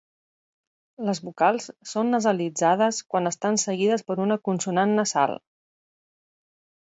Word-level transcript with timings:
Les 1.09 1.19
vocals 1.25 1.67
són 1.91 2.09
nasalitzades 2.13 3.03
quan 3.11 3.31
estan 3.33 3.61
seguides 3.65 4.05
per 4.09 4.17
una 4.25 4.39
consonant 4.49 4.97
nasal. 5.03 5.37